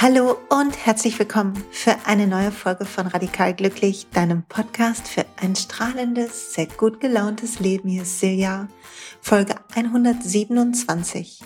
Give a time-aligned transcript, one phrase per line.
[0.00, 5.56] Hallo und herzlich willkommen für eine neue Folge von Radikal Glücklich, deinem Podcast für ein
[5.56, 7.88] strahlendes, sehr gut gelauntes Leben.
[7.88, 8.68] Hier ist Silja,
[9.20, 11.40] Folge 127,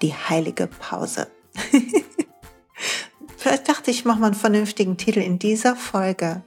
[0.00, 1.30] die heilige Pause.
[3.36, 6.40] Vielleicht dachte ich, ich mache mal einen vernünftigen Titel in dieser Folge.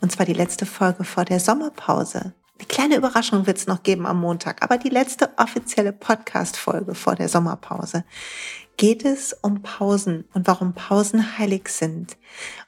[0.00, 2.32] Und zwar die letzte Folge vor der Sommerpause.
[2.58, 7.14] Eine kleine Überraschung wird es noch geben am Montag, aber die letzte offizielle Podcast-Folge vor
[7.14, 8.04] der Sommerpause
[8.78, 12.16] geht es um Pausen und warum Pausen heilig sind.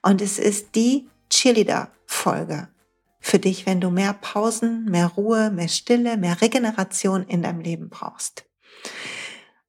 [0.03, 2.69] Und es ist die Cheerleader-Folge
[3.21, 7.89] für dich, wenn du mehr Pausen, mehr Ruhe, mehr Stille, mehr Regeneration in deinem Leben
[7.89, 8.45] brauchst.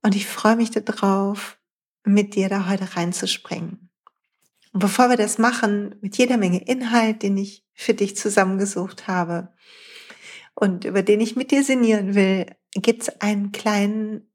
[0.02, 1.60] Und ich freue mich darauf,
[2.04, 3.90] mit dir da heute reinzuspringen.
[4.74, 9.54] Und bevor wir das machen, mit jeder Menge Inhalt, den ich für dich zusammengesucht habe
[10.56, 14.31] und über den ich mit dir sinnieren will, gibt es einen kleinen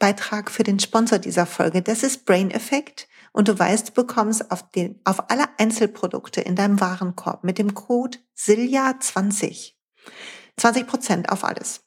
[0.00, 1.82] Beitrag für den Sponsor dieser Folge.
[1.82, 3.06] Das ist Brain Effect.
[3.32, 7.74] Und du weißt, du bekommst auf, den, auf alle Einzelprodukte in deinem Warenkorb mit dem
[7.74, 9.74] Code SILJA20
[10.56, 11.82] 20 Prozent auf alles.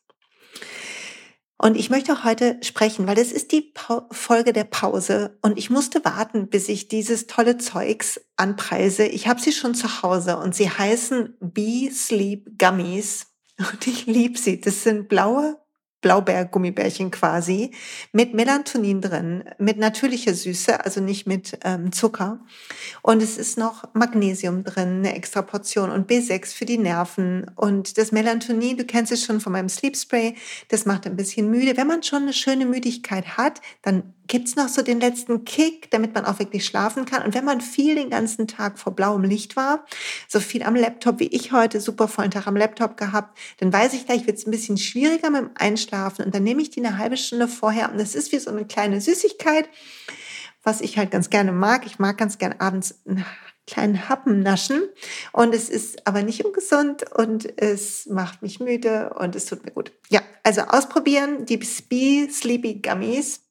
[1.58, 5.70] Und ich möchte heute sprechen, weil das ist die pa Folge der Pause und ich
[5.70, 9.06] musste warten, bis ich dieses tolle Zeugs anpreise.
[9.06, 14.38] Ich habe sie schon zu Hause und sie heißen Bee Sleep Gummies und ich liebe
[14.38, 14.60] sie.
[14.60, 15.63] Das sind blaue
[16.04, 17.72] Blaubeergummibärchen quasi,
[18.12, 22.40] mit Melatonin drin, mit natürlicher Süße, also nicht mit ähm, Zucker.
[23.02, 27.50] Und es ist noch Magnesium drin, eine extra Portion und B6 für die Nerven.
[27.56, 30.36] Und das Melatonin, du kennst es schon von meinem Sleep Spray,
[30.68, 31.76] das macht ein bisschen müde.
[31.76, 36.14] Wenn man schon eine schöne Müdigkeit hat, dann gibt's noch so den letzten Kick, damit
[36.14, 37.24] man auch wirklich schlafen kann.
[37.24, 39.86] Und wenn man viel den ganzen Tag vor blauem Licht war,
[40.28, 43.94] so viel am Laptop wie ich heute, super vollen Tag am Laptop gehabt, dann weiß
[43.94, 46.26] ich gleich, wird es ein bisschen schwieriger mit dem Einschlafen.
[46.26, 48.66] Und dann nehme ich die eine halbe Stunde vorher und das ist wie so eine
[48.66, 49.70] kleine Süßigkeit,
[50.64, 51.86] was ich halt ganz gerne mag.
[51.86, 53.26] Ich mag ganz gerne abends einen
[53.66, 54.82] kleinen Happen naschen
[55.32, 59.72] und es ist aber nicht ungesund und es macht mich müde und es tut mir
[59.72, 59.94] gut.
[60.10, 63.43] Ja, also ausprobieren die Bee Sleepy Gummies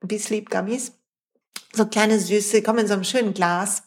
[0.00, 0.92] wie Sleep Gummies.
[1.72, 3.84] So kleine Süße, kommen in so einem schönen Glas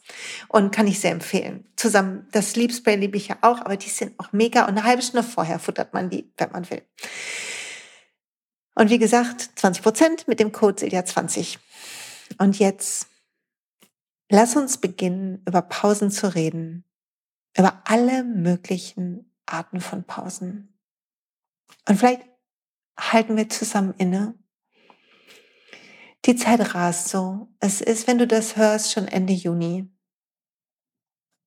[0.48, 1.66] und kann ich sehr empfehlen.
[1.76, 4.84] Zusammen, das Sleep Spray liebe ich ja auch, aber die sind auch mega und eine
[4.84, 6.82] halbe Stunde vorher futtert man die, wenn man will.
[8.74, 11.58] Und wie gesagt, 20 Prozent mit dem Code Silja20.
[12.38, 13.06] Und jetzt
[14.30, 16.84] lass uns beginnen, über Pausen zu reden.
[17.56, 20.76] Über alle möglichen Arten von Pausen.
[21.88, 22.22] Und vielleicht
[22.98, 24.34] halten wir zusammen inne
[26.26, 27.48] die Zeit rast so.
[27.60, 29.90] Es ist, wenn du das hörst, schon Ende Juni.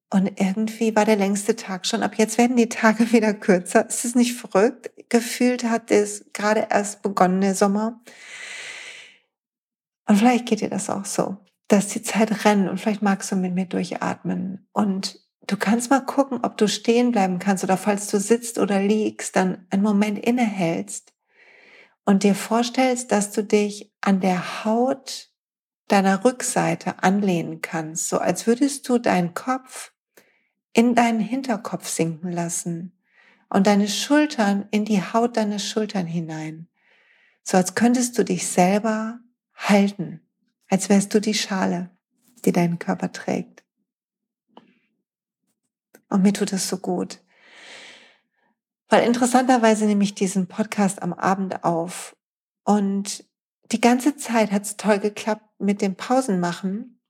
[0.10, 2.04] Und irgendwie war der längste Tag schon.
[2.04, 3.88] Ab jetzt werden die Tage wieder kürzer.
[3.88, 4.92] Ist es nicht verrückt?
[5.10, 8.02] Gefühlt hat es gerade erst begonnen, der Sommer.
[10.08, 13.36] Und vielleicht geht dir das auch so, dass die Zeit rennt und vielleicht magst du
[13.36, 14.70] mit mir durchatmen.
[14.72, 18.82] Und du kannst mal gucken, ob du stehen bleiben kannst oder falls du sitzt oder
[18.82, 21.17] liegst, dann einen Moment innehältst
[22.08, 25.30] und dir vorstellst, dass du dich an der Haut
[25.90, 29.92] deiner Rückseite anlehnen kannst, so als würdest du deinen Kopf
[30.72, 32.98] in deinen Hinterkopf sinken lassen
[33.50, 36.70] und deine Schultern in die Haut deiner Schultern hinein,
[37.44, 39.20] so als könntest du dich selber
[39.54, 40.22] halten,
[40.70, 41.90] als wärst du die Schale,
[42.46, 43.66] die deinen Körper trägt.
[46.08, 47.20] Und mir tut es so gut.
[48.90, 52.16] Weil interessanterweise nehme ich diesen Podcast am Abend auf
[52.64, 53.26] und
[53.72, 57.02] die ganze Zeit hat es toll geklappt mit dem Pausenmachen.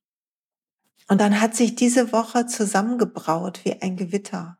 [1.07, 4.57] Und dann hat sich diese Woche zusammengebraut wie ein Gewitter.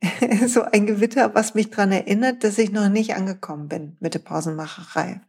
[0.46, 4.20] so ein Gewitter, was mich daran erinnert, dass ich noch nicht angekommen bin mit der
[4.20, 5.20] Pausenmacherei.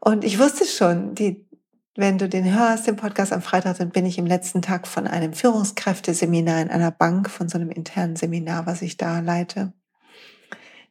[0.00, 1.45] Und ich wusste schon, die,
[1.96, 5.06] wenn du den hörst, den Podcast am Freitag, dann bin ich im letzten Tag von
[5.06, 9.72] einem Führungskräfteseminar in einer Bank, von so einem internen Seminar, was ich da leite.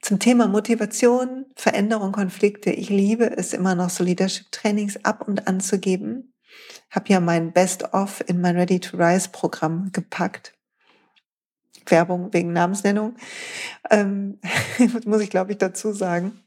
[0.01, 2.71] Zum Thema Motivation, Veränderung, Konflikte.
[2.71, 6.33] Ich liebe es immer noch, so Leadership-Trainings ab und an zu geben.
[6.89, 10.53] Habe ja mein Best-of in mein Ready-to-Rise-Programm gepackt.
[11.87, 13.15] Werbung wegen Namensnennung,
[13.91, 14.39] ähm,
[15.05, 16.39] muss ich glaube ich dazu sagen.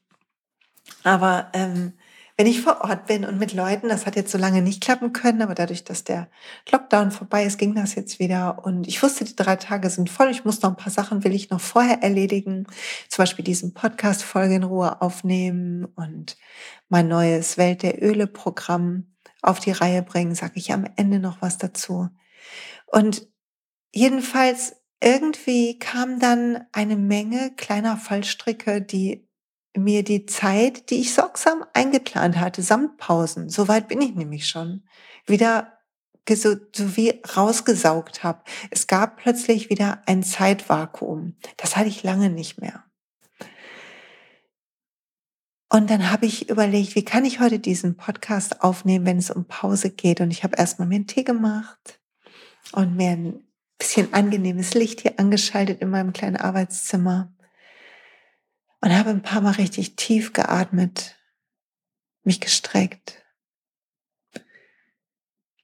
[1.04, 1.92] Aber ähm,
[2.38, 5.12] wenn ich vor Ort bin und mit Leuten, das hat jetzt so lange nicht klappen
[5.12, 6.30] können, aber dadurch, dass der
[6.70, 8.64] Lockdown vorbei ist, ging das jetzt wieder.
[8.64, 10.30] Und ich wusste, die drei Tage sind voll.
[10.30, 12.68] Ich muss noch ein paar Sachen, will ich noch vorher erledigen.
[13.08, 16.36] Zum Beispiel diesen Podcast-Folge in Ruhe aufnehmen und
[16.88, 21.58] mein neues Welt der Öle-Programm auf die Reihe bringen, sage ich am Ende noch was
[21.58, 22.08] dazu.
[22.86, 23.26] Und
[23.92, 29.27] jedenfalls irgendwie kam dann eine Menge kleiner Fallstricke, die
[29.78, 34.48] mir die Zeit, die ich sorgsam eingeplant hatte, samt Pausen, so weit bin ich nämlich
[34.48, 34.84] schon,
[35.26, 35.78] wieder
[36.30, 38.42] so, wie rausgesaugt habe.
[38.70, 41.36] Es gab plötzlich wieder ein Zeitvakuum.
[41.56, 42.84] Das hatte ich lange nicht mehr.
[45.70, 49.46] Und dann habe ich überlegt, wie kann ich heute diesen Podcast aufnehmen, wenn es um
[49.46, 50.20] Pause geht.
[50.20, 52.00] Und ich habe erstmal mir einen Tee gemacht
[52.72, 53.44] und mir ein
[53.78, 57.34] bisschen angenehmes Licht hier angeschaltet in meinem kleinen Arbeitszimmer.
[58.80, 61.16] Und habe ein paar Mal richtig tief geatmet,
[62.22, 63.24] mich gestreckt.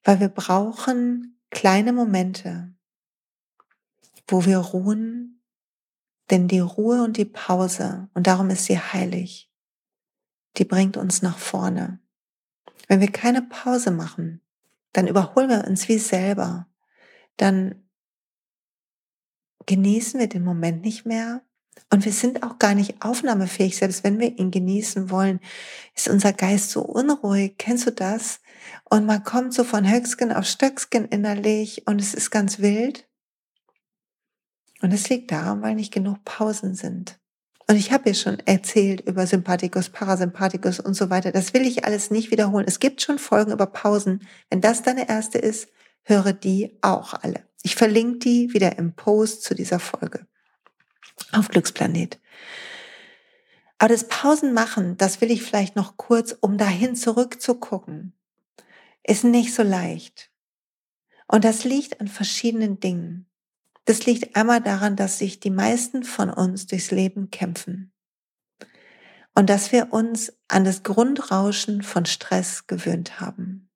[0.03, 2.75] Weil wir brauchen kleine Momente,
[4.27, 5.43] wo wir ruhen,
[6.31, 9.51] denn die Ruhe und die Pause, und darum ist sie heilig,
[10.57, 12.01] die bringt uns nach vorne.
[12.89, 14.41] Wenn wir keine Pause machen,
[14.93, 16.69] dann überholen wir uns wie selber.
[17.37, 17.89] Dann
[19.67, 21.43] genießen wir den Moment nicht mehr
[21.95, 23.77] und wir sind auch gar nicht aufnahmefähig.
[23.77, 25.41] Selbst wenn wir ihn genießen wollen,
[25.95, 27.55] ist unser Geist so unruhig.
[27.57, 28.41] Kennst du das?
[28.91, 33.07] Und man kommt so von Höcksken auf Stöcksken innerlich und es ist ganz wild.
[34.83, 37.19] Und es liegt daran, weil nicht genug Pausen sind.
[37.69, 41.33] Und ich habe ja schon erzählt über Sympathikus, Parasympathikus und so weiter.
[41.33, 42.67] Das will ich alles nicht wiederholen.
[42.69, 44.27] Es gibt schon Folgen über Pausen.
[44.51, 45.69] Wenn das deine erste ist,
[46.03, 47.45] höre die auch alle.
[47.63, 50.27] Ich verlinke die wieder im Post zu dieser Folge
[51.33, 52.21] auf Glücksplanet.
[53.79, 58.15] Aber das Pausenmachen, das will ich vielleicht noch kurz, um dahin zurückzugucken,
[59.03, 60.31] ist nicht so leicht.
[61.27, 63.27] Und das liegt an verschiedenen Dingen.
[63.85, 67.93] Das liegt einmal daran, dass sich die meisten von uns durchs Leben kämpfen
[69.35, 73.69] und dass wir uns an das Grundrauschen von Stress gewöhnt haben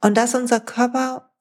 [0.00, 1.32] und dass unser Körper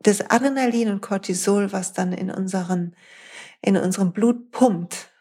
[0.00, 2.96] das Adrenalin und Cortisol, was dann in unseren
[3.60, 5.12] in unserem Blut pumpt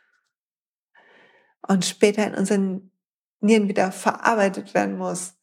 [1.68, 2.92] und später in unseren
[3.40, 5.36] Nieren wieder verarbeitet werden muss,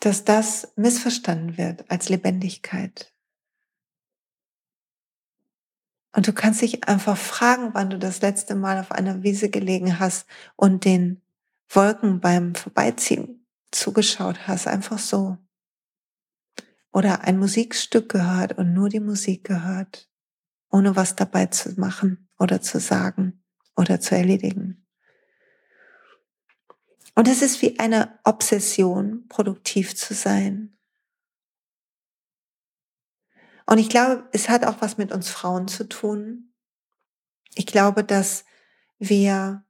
[0.00, 3.12] dass das missverstanden wird als Lebendigkeit.
[6.14, 9.98] Und du kannst dich einfach fragen, wann du das letzte Mal auf einer Wiese gelegen
[9.98, 10.26] hast
[10.56, 11.22] und den
[11.68, 15.38] Wolken beim Vorbeiziehen zugeschaut hast, einfach so.
[16.92, 20.10] Oder ein Musikstück gehört und nur die Musik gehört,
[20.72, 23.44] ohne was dabei zu machen oder zu sagen
[23.76, 24.86] oder zu erledigen.
[27.14, 30.72] Und es ist wie eine Obsession, produktiv zu sein,
[33.66, 36.52] und ich glaube, es hat auch was mit uns Frauen zu tun.
[37.54, 38.44] Ich glaube, dass
[38.98, 39.64] wir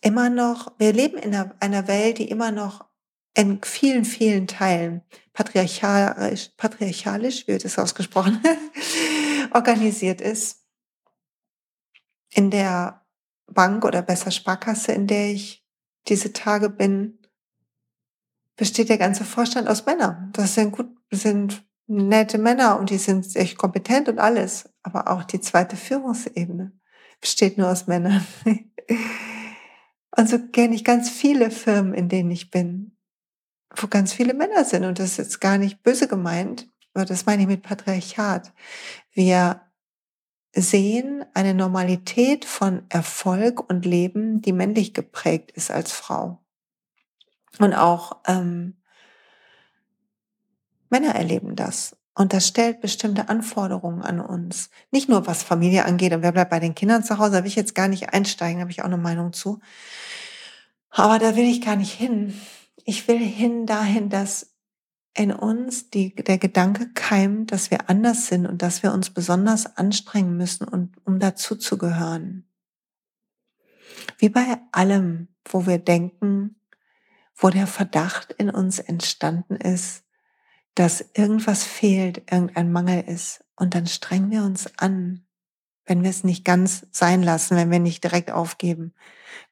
[0.00, 2.86] immer noch, wir leben in einer, Welt, die immer noch
[3.34, 5.02] in vielen, vielen Teilen
[5.32, 8.40] patriarchalisch, patriarchalisch, wird es ausgesprochen,
[9.52, 10.62] organisiert ist.
[12.30, 13.04] In der
[13.46, 15.66] Bank oder besser Sparkasse, in der ich
[16.08, 17.18] diese Tage bin,
[18.56, 20.30] besteht der ganze Vorstand aus Männern.
[20.32, 24.70] Das sind gut, sind nette Männer und die sind echt kompetent und alles.
[24.82, 26.72] Aber auch die zweite Führungsebene
[27.20, 28.24] besteht nur aus Männern.
[30.16, 32.93] und so kenne ich ganz viele Firmen, in denen ich bin,
[33.82, 34.84] wo ganz viele Männer sind.
[34.84, 38.52] Und das ist jetzt gar nicht böse gemeint, aber das meine ich mit Patriarchat.
[39.12, 39.60] Wir
[40.54, 46.38] sehen eine Normalität von Erfolg und Leben, die männlich geprägt ist als Frau.
[47.58, 48.76] Und auch ähm,
[50.90, 51.96] Männer erleben das.
[52.14, 54.70] Und das stellt bestimmte Anforderungen an uns.
[54.92, 57.48] Nicht nur was Familie angeht und wer bleibt bei den Kindern zu Hause, da will
[57.48, 59.58] ich jetzt gar nicht einsteigen, da habe ich auch eine Meinung zu.
[60.90, 62.40] Aber da will ich gar nicht hin.
[62.84, 64.54] Ich will hin dahin, dass
[65.16, 69.76] in uns die, der Gedanke keimt, dass wir anders sind und dass wir uns besonders
[69.76, 72.48] anstrengen müssen, und, um dazu zu gehören.
[74.18, 76.56] Wie bei allem, wo wir denken,
[77.34, 80.04] wo der Verdacht in uns entstanden ist,
[80.74, 83.44] dass irgendwas fehlt, irgendein Mangel ist.
[83.56, 85.24] Und dann strengen wir uns an,
[85.86, 88.94] wenn wir es nicht ganz sein lassen, wenn wir nicht direkt aufgeben.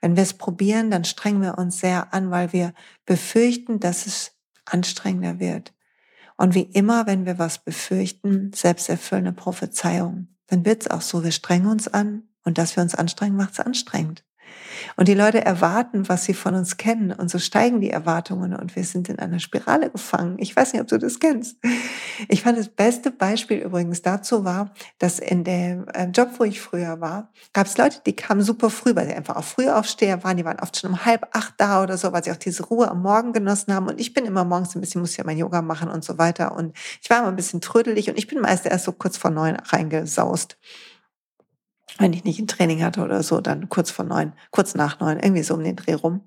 [0.00, 2.74] Wenn wir es probieren, dann strengen wir uns sehr an, weil wir
[3.04, 4.32] befürchten, dass es
[4.64, 5.74] anstrengender wird.
[6.36, 11.32] Und wie immer, wenn wir was befürchten, selbsterfüllende Prophezeiung, dann wird es auch so, wir
[11.32, 14.24] strengen uns an und dass wir uns anstrengen, macht es anstrengend.
[14.96, 17.12] Und die Leute erwarten, was sie von uns kennen.
[17.12, 20.36] Und so steigen die Erwartungen und wir sind in einer Spirale gefangen.
[20.38, 21.56] Ich weiß nicht, ob du das kennst.
[22.28, 26.60] Ich fand das beste Beispiel übrigens dazu war, dass in dem äh, Job, wo ich
[26.60, 30.22] früher war, gab es Leute, die kamen super früh, weil sie einfach auch früh aufsteher
[30.24, 30.36] waren.
[30.36, 32.90] Die waren oft schon um halb acht da oder so, weil sie auch diese Ruhe
[32.90, 33.88] am Morgen genossen haben.
[33.88, 36.54] Und ich bin immer morgens ein bisschen, muss ja mein Yoga machen und so weiter.
[36.54, 39.30] Und ich war immer ein bisschen trödelig und ich bin meist erst so kurz vor
[39.30, 40.56] neun reingesaust
[41.98, 45.18] wenn ich nicht ein Training hatte oder so, dann kurz vor neun, kurz nach neun,
[45.18, 46.20] irgendwie so um den Dreh rum.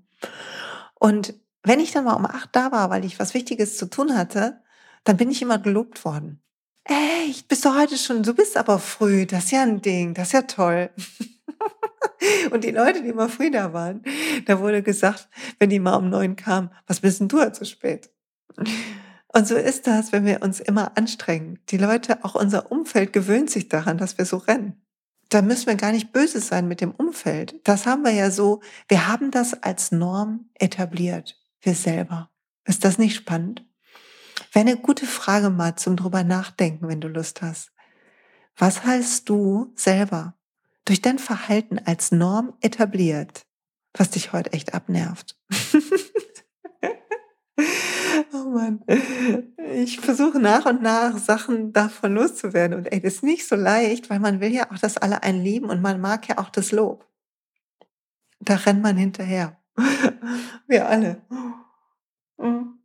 [0.95, 4.15] Und wenn ich dann mal um acht da war, weil ich was Wichtiges zu tun
[4.15, 4.61] hatte,
[5.03, 6.41] dann bin ich immer gelobt worden.
[6.83, 10.27] Echt, bist du heute schon, du bist aber früh, das ist ja ein Ding, das
[10.27, 10.89] ist ja toll.
[12.51, 14.03] Und die Leute, die immer früh da waren,
[14.45, 15.27] da wurde gesagt,
[15.59, 18.09] wenn die mal um neun kamen, was bist denn du heute so spät?
[19.33, 21.59] Und so ist das, wenn wir uns immer anstrengen.
[21.69, 24.81] Die Leute, auch unser Umfeld gewöhnt sich daran, dass wir so rennen.
[25.29, 27.59] Da müssen wir gar nicht böse sein mit dem Umfeld.
[27.63, 32.29] Das haben wir ja so, wir haben das als Norm etabliert, wir selber.
[32.65, 33.65] Ist das nicht spannend?
[34.51, 37.71] Wäre eine gute Frage mal zum drüber nachdenken, wenn du Lust hast.
[38.57, 40.35] Was heißt du selber
[40.85, 43.45] durch dein Verhalten als Norm etabliert,
[43.93, 45.37] was dich heute echt abnervt?
[48.33, 48.83] oh Mann.
[49.73, 52.77] Ich versuche nach und nach Sachen davon loszuwerden.
[52.77, 55.43] Und ey, das ist nicht so leicht, weil man will ja auch, dass alle einen
[55.43, 57.07] lieben und man mag ja auch das Lob.
[58.39, 59.61] Da rennt man hinterher.
[60.67, 61.21] Wir alle.
[62.37, 62.79] Mhm.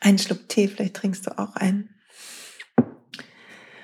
[0.00, 1.96] Ein Schluck Tee, vielleicht trinkst du auch einen.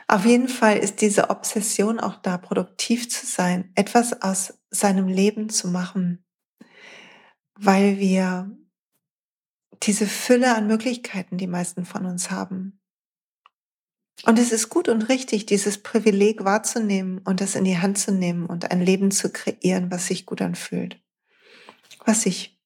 [0.09, 5.49] Auf jeden Fall ist diese Obsession auch da, produktiv zu sein, etwas aus seinem Leben
[5.49, 6.23] zu machen,
[7.55, 8.51] weil wir
[9.83, 12.81] diese Fülle an Möglichkeiten die meisten von uns haben.
[14.25, 18.13] Und es ist gut und richtig, dieses Privileg wahrzunehmen und das in die Hand zu
[18.13, 21.01] nehmen und ein Leben zu kreieren, was sich gut anfühlt,
[22.05, 22.61] was sich,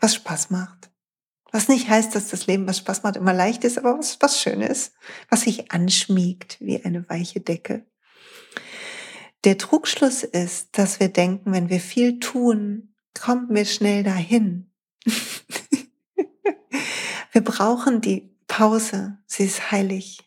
[0.00, 0.90] was Spaß macht.
[1.52, 4.40] Was nicht heißt, dass das Leben, was Spaß macht, immer leicht ist, aber was, was
[4.40, 4.92] schön ist,
[5.30, 7.86] was sich anschmiegt wie eine weiche Decke.
[9.44, 14.72] Der Trugschluss ist, dass wir denken, wenn wir viel tun, kommen wir schnell dahin.
[17.36, 20.20] Wir brauchen die Pause, sie ist heilig.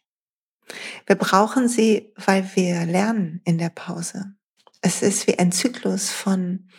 [1.07, 4.35] Wir brauchen sie, weil wir lernen in der Pause.
[4.81, 6.69] Es ist wie ein Zyklus von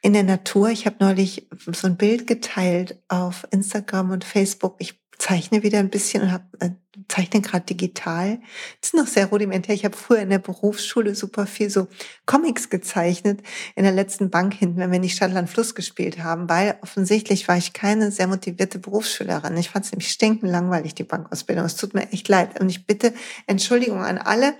[0.00, 0.70] in der Natur.
[0.70, 4.76] Ich habe neulich so ein Bild geteilt auf Instagram und Facebook.
[4.78, 6.70] Ich zeichne wieder ein bisschen und hab, äh,
[7.08, 8.40] zeichne gerade digital.
[8.80, 9.74] Das ist noch sehr rudimentär.
[9.74, 11.88] Ich habe früher in der Berufsschule super viel so
[12.26, 13.40] Comics gezeichnet
[13.74, 17.56] in der letzten Bank hinten, wenn wir nicht Stadtland Fluss gespielt haben, weil offensichtlich war
[17.56, 19.56] ich keine sehr motivierte Berufsschülerin.
[19.56, 21.64] Ich fand es nämlich stinken langweilig, die Bankausbildung.
[21.64, 22.60] Es tut mir echt leid.
[22.60, 23.14] Und ich bitte
[23.46, 24.54] Entschuldigung an alle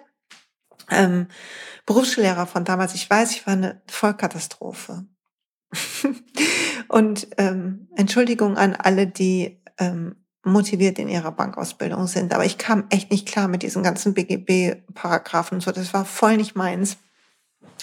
[0.90, 1.26] ähm,
[1.84, 2.94] Berufsschullehrer von damals.
[2.94, 5.06] Ich weiß, ich war eine Vollkatastrophe.
[6.88, 12.32] und ähm, Entschuldigung an alle, die ähm, motiviert in ihrer Bankausbildung sind.
[12.32, 15.72] Aber ich kam echt nicht klar mit diesen ganzen BGB-Paragraphen so.
[15.72, 16.98] Das war voll nicht meins.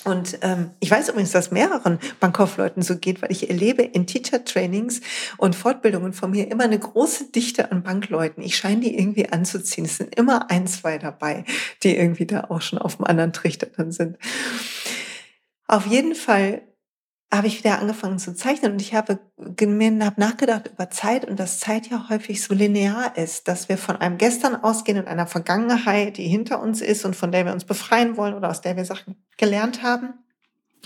[0.05, 5.01] Und ähm, ich weiß übrigens, dass mehreren Bankkaufleuten so geht, weil ich erlebe in Teacher-Trainings
[5.37, 8.43] und Fortbildungen von mir immer eine große Dichte an Bankleuten.
[8.43, 9.85] Ich scheine die irgendwie anzuziehen.
[9.85, 11.45] Es sind immer ein, zwei dabei,
[11.83, 14.17] die irgendwie da auch schon auf dem anderen Trichter dann sind.
[15.67, 16.63] Auf jeden Fall
[17.35, 19.19] habe ich wieder angefangen zu zeichnen und ich habe
[19.59, 23.77] mir hab nachgedacht über Zeit und dass Zeit ja häufig so linear ist, dass wir
[23.77, 27.53] von einem Gestern ausgehen und einer Vergangenheit, die hinter uns ist und von der wir
[27.53, 30.13] uns befreien wollen oder aus der wir Sachen gelernt haben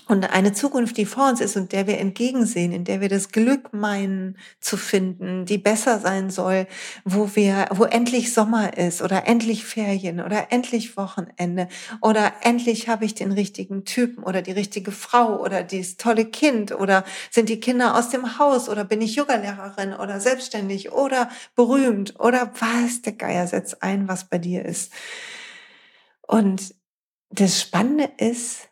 [0.07, 3.31] und eine Zukunft, die vor uns ist und der wir entgegensehen, in der wir das
[3.31, 6.67] Glück meinen zu finden, die besser sein soll,
[7.03, 11.67] wo wir, wo endlich Sommer ist oder endlich Ferien oder endlich Wochenende
[12.01, 16.71] oder endlich habe ich den richtigen Typen oder die richtige Frau oder das tolle Kind
[16.71, 22.17] oder sind die Kinder aus dem Haus oder bin ich Yogalehrerin oder selbstständig oder berühmt
[22.19, 24.93] oder was der Geier setzt ein, was bei dir ist.
[26.21, 26.75] Und
[27.29, 28.66] das Spannende ist,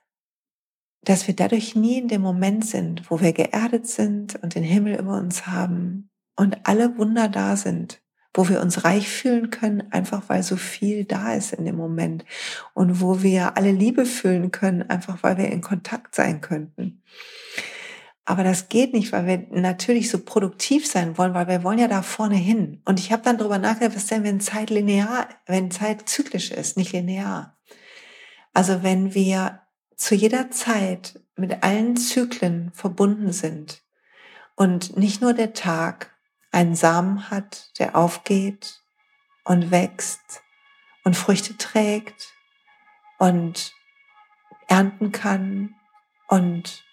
[1.05, 4.99] dass wir dadurch nie in dem Moment sind, wo wir geerdet sind und den Himmel
[4.99, 8.01] über uns haben und alle Wunder da sind,
[8.33, 12.25] wo wir uns reich fühlen können, einfach weil so viel da ist in dem Moment
[12.73, 17.01] und wo wir alle Liebe fühlen können, einfach weil wir in Kontakt sein könnten.
[18.25, 21.87] Aber das geht nicht, weil wir natürlich so produktiv sein wollen, weil wir wollen ja
[21.87, 22.81] da vorne hin.
[22.83, 26.75] Und ich habe dann darüber nachgedacht, was denn, wenn Zeit linear, wenn Zeit zyklisch ist,
[26.75, 27.55] nicht linear.
[28.51, 29.61] Also wenn wir
[29.95, 33.83] zu jeder Zeit mit allen Zyklen verbunden sind.
[34.55, 36.15] Und nicht nur der Tag
[36.51, 38.81] einen Samen hat, der aufgeht
[39.43, 40.41] und wächst
[41.03, 42.33] und Früchte trägt
[43.19, 43.73] und
[44.67, 45.75] ernten kann
[46.27, 46.83] und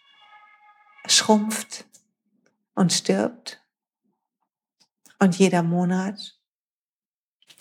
[1.07, 1.87] schrumpft
[2.75, 3.63] und stirbt.
[5.19, 6.37] Und jeder Monat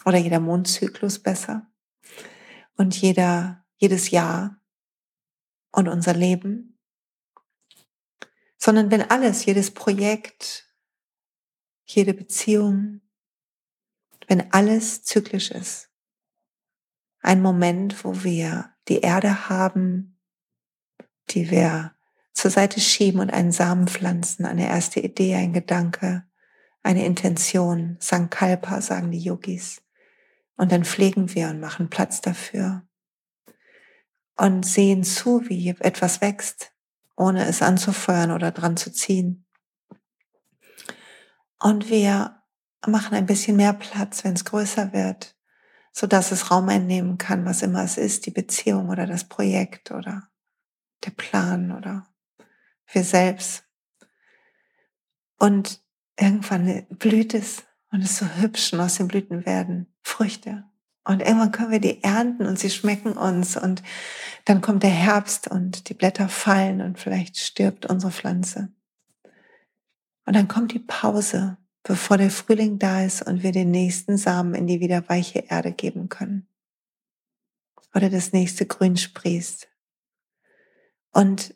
[0.05, 1.67] oder jeder Mondzyklus besser.
[2.75, 4.60] Und jeder, jedes Jahr
[5.71, 6.77] und unser Leben,
[8.57, 10.67] sondern wenn alles, jedes Projekt,
[11.85, 13.01] jede Beziehung,
[14.27, 15.89] wenn alles zyklisch ist.
[17.21, 20.19] Ein Moment, wo wir die Erde haben,
[21.29, 21.95] die wir
[22.33, 26.25] zur Seite schieben und einen Samen pflanzen, eine erste Idee, ein Gedanke,
[26.83, 29.81] eine Intention, Sankalpa, sagen die Yogis.
[30.55, 32.83] Und dann pflegen wir und machen Platz dafür
[34.37, 36.73] und sehen zu, wie etwas wächst,
[37.15, 39.45] ohne es anzufeuern oder dran zu ziehen.
[41.59, 42.41] Und wir
[42.87, 45.35] machen ein bisschen mehr Platz, wenn es größer wird,
[45.91, 49.91] so dass es Raum einnehmen kann, was immer es ist, die Beziehung oder das Projekt
[49.91, 50.29] oder
[51.05, 52.07] der Plan oder
[52.91, 53.63] wir selbst.
[55.37, 55.83] Und
[56.19, 60.63] irgendwann blüht es und es ist so hübsch und aus den Blüten werden Früchte.
[61.03, 63.81] Und irgendwann können wir die ernten und sie schmecken uns und
[64.45, 68.69] dann kommt der Herbst und die Blätter fallen und vielleicht stirbt unsere Pflanze.
[70.25, 74.53] Und dann kommt die Pause, bevor der Frühling da ist und wir den nächsten Samen
[74.53, 76.47] in die wieder weiche Erde geben können.
[77.95, 79.67] Oder das nächste Grün sprießt.
[81.13, 81.55] Und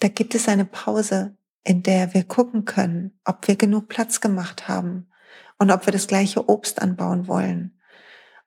[0.00, 4.66] da gibt es eine Pause, in der wir gucken können, ob wir genug Platz gemacht
[4.68, 5.08] haben
[5.58, 7.80] und ob wir das gleiche Obst anbauen wollen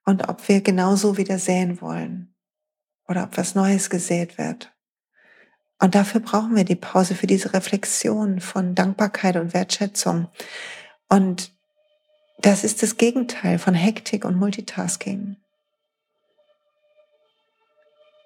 [0.05, 2.33] und ob wir genauso wieder säen wollen
[3.07, 4.71] oder ob was Neues gesät wird.
[5.79, 10.27] Und dafür brauchen wir die Pause für diese Reflexion von Dankbarkeit und Wertschätzung.
[11.07, 11.53] Und
[12.39, 15.37] das ist das Gegenteil von Hektik und Multitasking.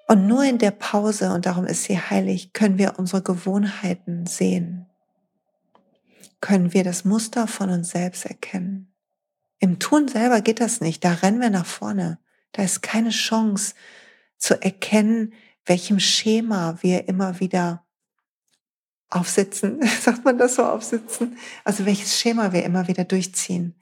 [0.07, 4.87] Und nur in der Pause, und darum ist sie heilig, können wir unsere Gewohnheiten sehen.
[6.43, 8.93] Können wir das Muster von uns selbst erkennen.
[9.59, 11.01] Im Tun selber geht das nicht.
[11.05, 12.19] Da rennen wir nach vorne.
[12.51, 13.75] Da ist keine Chance
[14.35, 15.31] zu erkennen,
[15.65, 17.85] welchem Schema wir immer wieder
[19.09, 19.79] aufsitzen.
[20.01, 21.37] Sagt man das so aufsitzen?
[21.63, 23.79] Also welches Schema wir immer wieder durchziehen.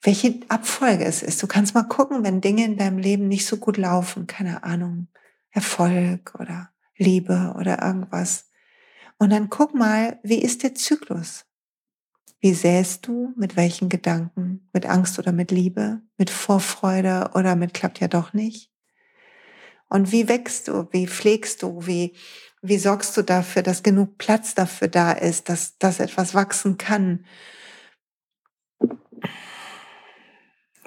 [0.00, 1.42] Welche Abfolge es ist.
[1.42, 4.26] Du kannst mal gucken, wenn Dinge in deinem Leben nicht so gut laufen.
[4.26, 5.08] Keine Ahnung
[5.50, 8.46] Erfolg oder Liebe oder irgendwas.
[9.18, 11.44] Und dann guck mal, wie ist der Zyklus?
[12.40, 13.34] Wie säst du?
[13.36, 14.68] Mit welchen Gedanken?
[14.72, 16.00] Mit Angst oder mit Liebe?
[16.16, 18.72] Mit Vorfreude oder mit klappt ja doch nicht?
[19.88, 20.88] Und wie wächst du?
[20.90, 21.86] Wie pflegst du?
[21.86, 22.16] Wie,
[22.62, 27.26] wie sorgst du dafür, dass genug Platz dafür da ist, dass, dass etwas wachsen kann?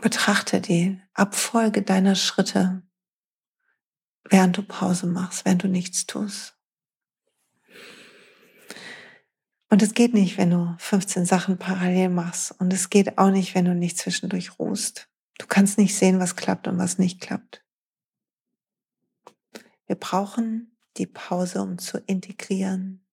[0.02, 2.82] Betrachte die Abfolge deiner Schritte
[4.30, 6.58] während du Pause machst, während du nichts tust.
[9.74, 12.54] Und es geht nicht, wenn du 15 Sachen parallel machst.
[12.60, 15.10] Und es geht auch nicht, wenn du nicht zwischendurch ruhst.
[15.40, 17.66] Du kannst nicht sehen, was klappt und was nicht klappt.
[19.88, 23.04] Wir brauchen die Pause, um zu integrieren.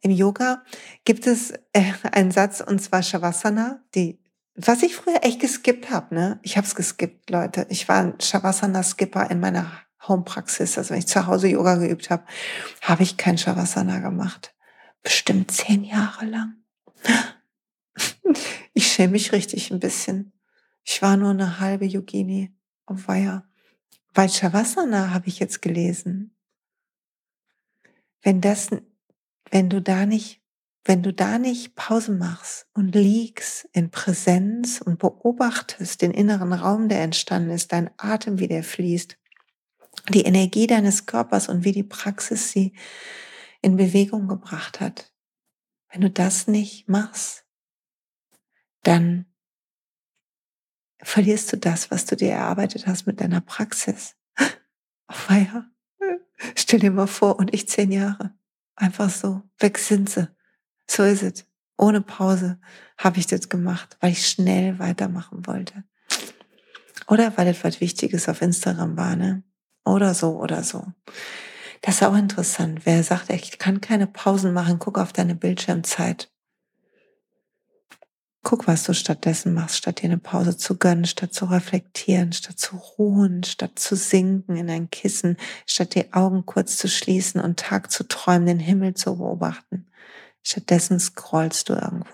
[0.00, 0.64] Im Yoga
[1.04, 4.18] gibt es äh, einen Satz, und zwar Shavasana, die
[4.56, 6.40] was ich früher echt geskippt habe, ne?
[6.42, 7.68] Ich habe es geskippt, Leute.
[7.70, 9.70] Ich war ein Shavasana-Skipper in meiner
[10.08, 12.24] Homepraxis, also wenn ich zu Hause Yoga geübt habe,
[12.82, 14.53] habe ich kein Shavasana gemacht.
[15.04, 16.56] Bestimmt zehn Jahre lang.
[18.76, 20.32] Ich schäme mich richtig ein bisschen.
[20.82, 22.52] Ich war nur eine halbe Yogini.
[22.88, 23.48] Oh weia.
[24.12, 26.34] Weil Shavasana habe ich jetzt gelesen.
[28.20, 28.70] Wenn das,
[29.52, 30.42] wenn du da nicht,
[30.84, 36.88] wenn du da nicht Pause machst und liegst in Präsenz und beobachtest den inneren Raum,
[36.88, 39.16] der entstanden ist, dein Atem, wie der fließt,
[40.08, 42.74] die Energie deines Körpers und wie die Praxis sie
[43.64, 45.10] in Bewegung gebracht hat.
[45.90, 47.46] Wenn du das nicht machst,
[48.82, 49.24] dann
[51.00, 54.16] verlierst du das, was du dir erarbeitet hast mit deiner Praxis.
[55.06, 55.70] Auf Feier.
[56.56, 58.34] Stell dir mal vor, und ich zehn Jahre.
[58.76, 59.42] Einfach so.
[59.58, 60.28] Weg sind sie.
[60.86, 61.46] So ist es.
[61.78, 62.60] Ohne Pause
[62.98, 65.84] habe ich das gemacht, weil ich schnell weitermachen wollte.
[67.06, 69.42] Oder weil etwas Wichtiges auf Instagram war, ne?
[69.86, 70.92] Oder so oder so.
[71.84, 72.86] Das ist auch interessant.
[72.86, 76.32] Wer sagt, ich kann keine Pausen machen, guck auf deine Bildschirmzeit.
[78.42, 82.58] Guck, was du stattdessen machst, statt dir eine Pause zu gönnen, statt zu reflektieren, statt
[82.58, 87.60] zu ruhen, statt zu sinken in ein Kissen, statt die Augen kurz zu schließen und
[87.60, 89.86] Tag zu träumen, den Himmel zu beobachten.
[90.42, 92.08] Stattdessen scrollst du irgendwo.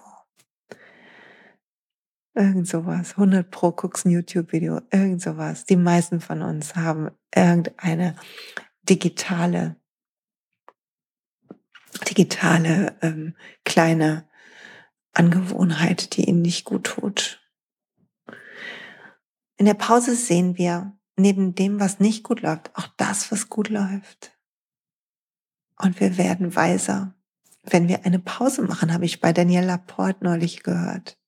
[2.34, 3.12] Irgend sowas.
[3.12, 4.80] 100 pro guckst ein YouTube-Video.
[4.90, 5.64] Irgend sowas.
[5.64, 8.16] Die meisten von uns haben irgendeine
[8.90, 9.76] digitale,
[12.08, 14.28] digitale ähm, kleine
[15.12, 17.40] Angewohnheit, die ihnen nicht gut tut.
[19.56, 23.68] In der Pause sehen wir neben dem, was nicht gut läuft, auch das, was gut
[23.68, 24.36] läuft.
[25.76, 27.14] Und wir werden weiser.
[27.62, 31.18] Wenn wir eine Pause machen, habe ich bei Danielle Laporte neulich gehört.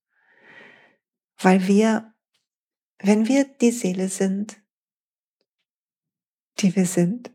[1.39, 2.13] Weil wir,
[2.99, 4.61] wenn wir die Seele sind,
[6.59, 7.31] die wir sind,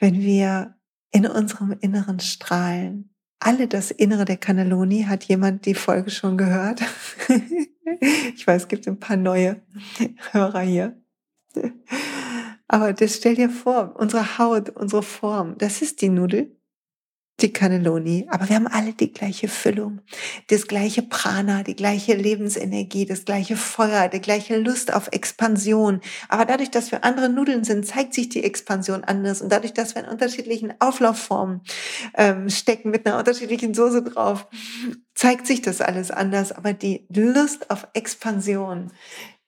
[0.00, 0.74] wenn wir
[1.12, 3.14] in unserem Inneren strahlen.
[3.38, 5.04] Alle das Innere der Cannelloni.
[5.04, 6.82] Hat jemand die Folge schon gehört?
[8.34, 9.62] ich weiß, es gibt ein paar neue
[10.32, 11.00] Hörer hier.
[12.68, 16.59] Aber das stell dir vor, unsere Haut, unsere Form, das ist die Nudel
[17.42, 20.00] die Cannelloni, aber wir haben alle die gleiche Füllung,
[20.48, 26.00] das gleiche Prana, die gleiche Lebensenergie, das gleiche Feuer, die gleiche Lust auf Expansion.
[26.28, 29.42] Aber dadurch, dass wir andere Nudeln sind, zeigt sich die Expansion anders.
[29.42, 31.62] Und dadurch, dass wir in unterschiedlichen Auflaufformen
[32.14, 34.46] ähm, stecken mit einer unterschiedlichen Soße drauf,
[35.14, 36.52] zeigt sich das alles anders.
[36.52, 38.92] Aber die Lust auf Expansion,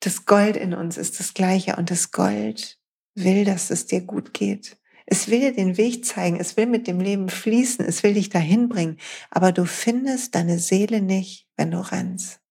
[0.00, 2.78] das Gold in uns ist das gleiche und das Gold
[3.14, 4.76] will, dass es dir gut geht.
[5.06, 8.28] Es will dir den Weg zeigen, es will mit dem Leben fließen, es will dich
[8.28, 8.98] dahin bringen,
[9.30, 12.42] aber du findest deine Seele nicht, wenn du rennst.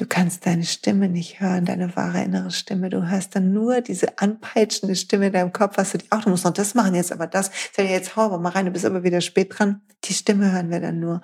[0.00, 2.88] Du kannst deine Stimme nicht hören, deine wahre innere Stimme.
[2.88, 6.30] Du hörst dann nur diese anpeitschende Stimme in deinem Kopf, was du dich, ach, du
[6.30, 9.02] musst noch das machen jetzt, aber das, jetzt hau aber mal rein, du bist aber
[9.04, 9.82] wieder spät dran.
[10.04, 11.20] Die Stimme hören wir dann nur.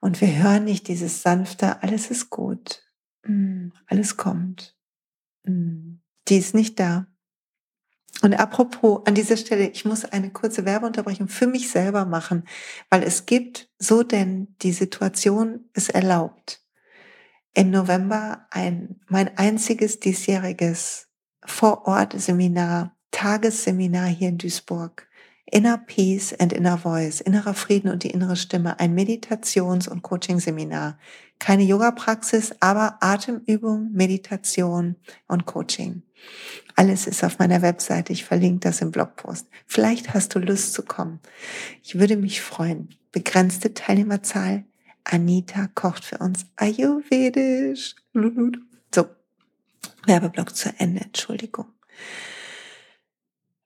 [0.00, 2.82] Und wir hören nicht dieses sanfte, alles ist gut,
[3.26, 4.76] mm, alles kommt.
[5.44, 7.06] Mm, die ist nicht da.
[8.22, 12.44] Und apropos, an dieser Stelle, ich muss eine kurze Werbeunterbrechung für mich selber machen,
[12.88, 16.62] weil es gibt, so denn die Situation es erlaubt,
[17.54, 21.08] im November ein, mein einziges diesjähriges
[21.44, 25.06] Vorort-Seminar, Tagesseminar hier in Duisburg.
[25.48, 30.98] Inner Peace and Inner Voice, innerer Frieden und die innere Stimme, ein Meditations- und Coaching-Seminar.
[31.38, 34.96] Keine Yoga-Praxis, aber Atemübung, Meditation
[35.28, 36.02] und Coaching.
[36.74, 38.12] Alles ist auf meiner Webseite.
[38.12, 39.46] Ich verlinke das im Blogpost.
[39.66, 41.20] Vielleicht hast du Lust zu kommen.
[41.82, 42.90] Ich würde mich freuen.
[43.12, 44.64] Begrenzte Teilnehmerzahl.
[45.04, 47.94] Anita kocht für uns Ayurvedisch.
[48.94, 49.06] So,
[50.06, 51.02] Werbeblock zu Ende.
[51.02, 51.66] Entschuldigung.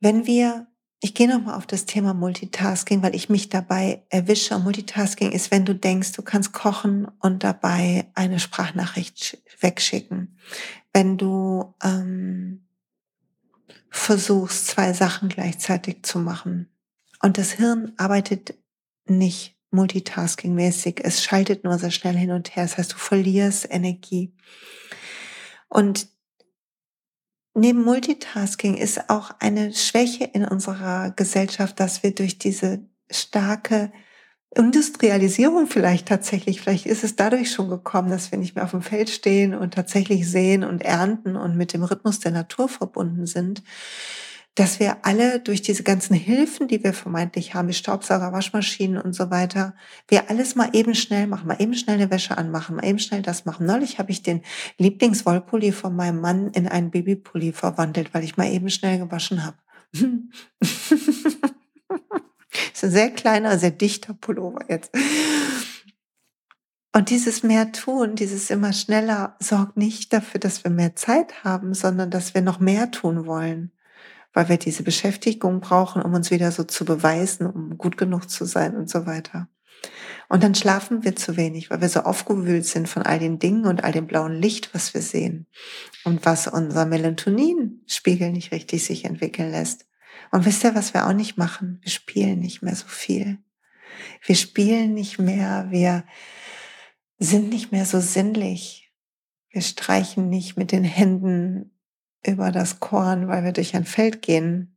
[0.01, 0.67] Wenn wir
[1.01, 4.59] ich gehe nochmal auf das Thema Multitasking, weil ich mich dabei erwische.
[4.59, 10.37] Multitasking ist, wenn du denkst, du kannst kochen und dabei eine Sprachnachricht wegschicken.
[10.93, 12.67] Wenn du ähm,
[13.89, 16.69] versuchst, zwei Sachen gleichzeitig zu machen.
[17.23, 18.55] Und das Hirn arbeitet
[19.07, 21.01] nicht multitasking-mäßig.
[21.03, 22.65] Es schaltet nur sehr schnell hin und her.
[22.65, 24.35] Das heißt, du verlierst Energie.
[25.69, 26.09] Und
[27.55, 33.93] neben Multitasking ist auch eine Schwäche in unserer Gesellschaft, dass wir durch diese starke
[34.55, 38.83] Industrialisierung vielleicht tatsächlich, vielleicht ist es dadurch schon gekommen, dass wir nicht mehr auf dem
[38.83, 43.63] Feld stehen und tatsächlich sehen und ernten und mit dem Rhythmus der Natur verbunden sind,
[44.57, 49.15] dass wir alle durch diese ganzen Hilfen, die wir vermeintlich haben, wie Staubsauger, Waschmaschinen und
[49.15, 49.75] so weiter,
[50.09, 53.23] wir alles mal eben schnell machen, mal eben schnell eine Wäsche anmachen, mal eben schnell
[53.23, 53.65] das machen.
[53.67, 54.43] Neulich habe ich den
[54.79, 59.57] Lieblingswollpulli von meinem Mann in einen Babypulli verwandelt, weil ich mal eben schnell gewaschen habe.
[62.73, 64.91] ist ein sehr kleiner, sehr dichter Pullover jetzt.
[66.93, 71.73] Und dieses mehr tun, dieses immer schneller, sorgt nicht dafür, dass wir mehr Zeit haben,
[71.73, 73.71] sondern dass wir noch mehr tun wollen
[74.33, 78.45] weil wir diese Beschäftigung brauchen, um uns wieder so zu beweisen, um gut genug zu
[78.45, 79.49] sein und so weiter.
[80.29, 83.67] Und dann schlafen wir zu wenig, weil wir so aufgewühlt sind von all den Dingen
[83.67, 85.47] und all dem blauen Licht, was wir sehen
[86.05, 89.87] und was unser Melatonin-Spiegel nicht richtig sich entwickeln lässt.
[90.31, 91.81] Und wisst ihr, was wir auch nicht machen?
[91.83, 93.39] Wir spielen nicht mehr so viel.
[94.25, 96.05] Wir spielen nicht mehr, wir
[97.19, 98.93] sind nicht mehr so sinnlich.
[99.51, 101.73] Wir streichen nicht mit den Händen
[102.27, 104.77] über das Korn, weil wir durch ein Feld gehen.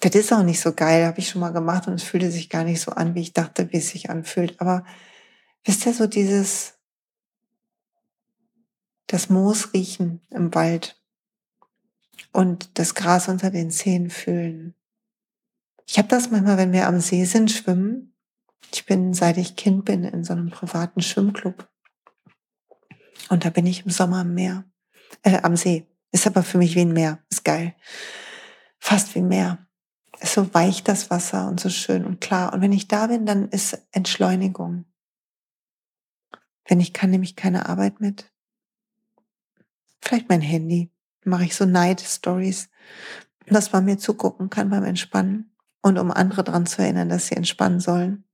[0.00, 2.48] Das ist auch nicht so geil, habe ich schon mal gemacht und es fühlte sich
[2.48, 4.60] gar nicht so an, wie ich dachte, wie es sich anfühlt.
[4.60, 4.84] Aber
[5.64, 6.78] wisst ihr so dieses,
[9.06, 11.00] das Moos riechen im Wald
[12.32, 14.74] und das Gras unter den Zehen fühlen.
[15.86, 18.14] Ich habe das manchmal, wenn wir am See sind, schwimmen.
[18.72, 21.68] Ich bin, seit ich Kind bin, in so einem privaten Schwimmclub.
[23.28, 24.64] Und da bin ich im Sommer am Meer,
[25.22, 25.86] äh, am See.
[26.12, 27.18] Ist aber für mich wie ein Meer.
[27.30, 27.74] Ist geil.
[28.78, 29.66] Fast wie ein Meer.
[30.20, 32.52] Ist so weich das Wasser und so schön und klar.
[32.52, 34.84] Und wenn ich da bin, dann ist Entschleunigung.
[36.66, 38.30] Wenn ich kann, nehme ich keine Arbeit mit.
[40.00, 40.90] Vielleicht mein Handy.
[41.24, 42.70] Mache ich so Night-Stories,
[43.46, 47.36] dass man mir zugucken kann beim Entspannen und um andere daran zu erinnern, dass sie
[47.36, 48.24] entspannen sollen.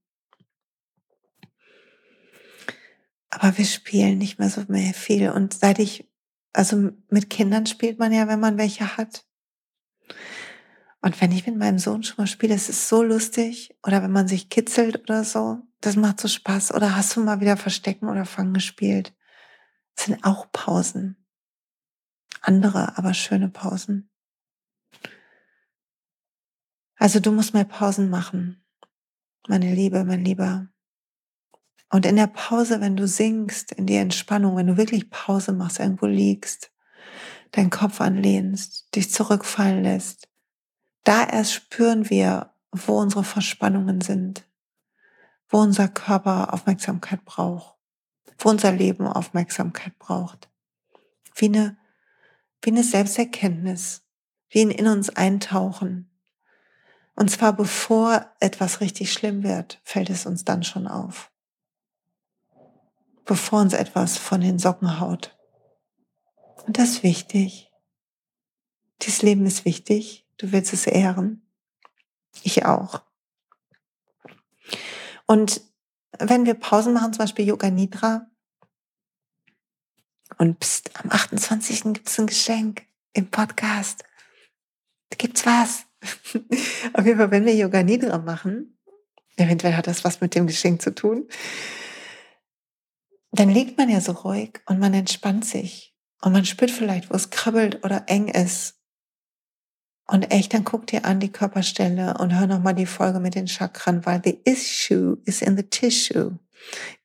[3.31, 5.31] Aber wir spielen nicht mehr so mehr viel.
[5.31, 6.09] Und seit ich
[6.57, 9.27] also mit Kindern spielt man ja, wenn man welche hat.
[11.03, 13.77] Und wenn ich mit meinem Sohn schon mal spiele, es ist so lustig.
[13.87, 16.73] Oder wenn man sich kitzelt oder so, das macht so Spaß.
[16.73, 19.15] Oder hast du mal wieder Verstecken oder Fangen gespielt?
[19.95, 21.27] Das sind auch Pausen.
[22.41, 24.11] Andere, aber schöne Pausen.
[26.97, 28.65] Also du musst mal Pausen machen,
[29.47, 30.69] meine Liebe, mein Lieber.
[31.91, 35.79] Und in der Pause, wenn du singst, in die Entspannung, wenn du wirklich Pause machst,
[35.79, 36.71] irgendwo liegst,
[37.53, 40.29] deinen Kopf anlehnst, dich zurückfallen lässt,
[41.05, 44.45] da erst spüren wir, wo unsere Verspannungen sind,
[45.49, 47.77] wo unser Körper Aufmerksamkeit braucht,
[48.39, 50.49] wo unser Leben Aufmerksamkeit braucht.
[51.37, 51.77] Wie eine,
[52.63, 54.03] wie eine Selbsterkenntnis,
[54.49, 56.11] wie ein in uns eintauchen.
[57.15, 61.31] Und zwar bevor etwas richtig schlimm wird, fällt es uns dann schon auf.
[63.27, 65.37] Bevor uns etwas von den Socken haut.
[66.65, 67.71] Und das ist wichtig.
[69.03, 70.27] Dieses Leben ist wichtig.
[70.39, 71.47] Du willst es ehren.
[72.43, 73.03] Ich auch.
[75.27, 75.61] Und
[76.19, 78.27] wenn wir Pausen machen, zum Beispiel Yoga Nidra,
[80.39, 81.95] und pst, am 28.
[81.95, 84.05] gibt's ein Geschenk im Podcast.
[85.11, 85.87] Da gibt's was.
[86.93, 88.79] Auf jeden Fall, wenn wir Yoga Nidra machen,
[89.37, 91.29] eventuell hat das was mit dem Geschenk zu tun,
[93.39, 95.95] dann liegt man ja so ruhig und man entspannt sich.
[96.21, 98.75] Und man spürt vielleicht, wo es kribbelt oder eng ist.
[100.07, 103.49] Und echt, dann guck dir an die Körperstelle und hör nochmal die Folge mit den
[103.49, 106.39] Chakren, weil the issue is in the tissue.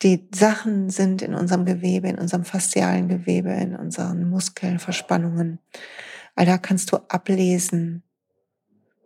[0.04, 5.60] Die Sachen sind in unserem Gewebe, in unserem faszialen Gewebe, in unseren Muskeln, Verspannungen.
[6.36, 8.04] All da kannst du ablesen,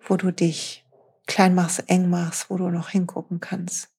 [0.08, 0.86] wo du dich
[1.26, 3.90] klein machst, eng machst, wo du noch hingucken kannst.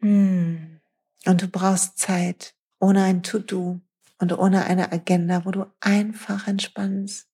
[0.00, 0.79] Hm.
[1.26, 3.80] Und du brauchst Zeit ohne ein To-Do
[4.18, 7.28] und ohne eine Agenda, wo du einfach entspannst,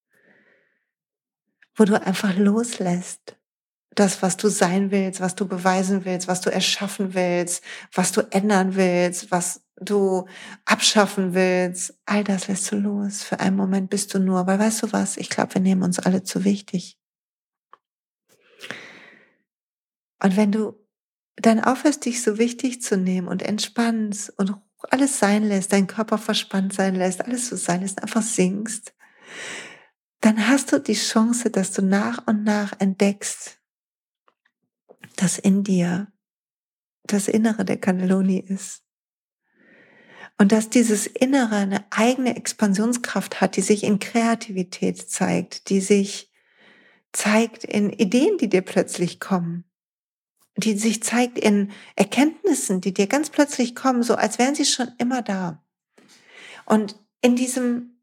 [1.75, 3.37] wo du einfach loslässt.
[3.95, 8.21] Das, was du sein willst, was du beweisen willst, was du erschaffen willst, was du
[8.31, 10.27] ändern willst, was du
[10.65, 13.23] abschaffen willst, all das lässt du los.
[13.23, 15.99] Für einen Moment bist du nur, weil weißt du was, ich glaube, wir nehmen uns
[15.99, 16.99] alle zu wichtig.
[20.23, 20.86] Und wenn du
[21.37, 24.55] dann aufhörst, dich so wichtig zu nehmen und entspannst und
[24.91, 28.95] alles sein lässt, dein Körper verspannt sein lässt, alles so sein lässt, einfach singst,
[30.21, 33.59] dann hast du die Chance, dass du nach und nach entdeckst,
[35.17, 36.13] dass in dir
[37.05, 38.83] das Innere der Cannelloni ist.
[40.39, 46.31] Und dass dieses Innere eine eigene Expansionskraft hat, die sich in Kreativität zeigt, die sich
[47.13, 49.65] zeigt in Ideen, die dir plötzlich kommen,
[50.57, 54.91] die sich zeigt in Erkenntnissen, die dir ganz plötzlich kommen, so als wären sie schon
[54.99, 55.63] immer da.
[56.65, 57.96] Und in diesem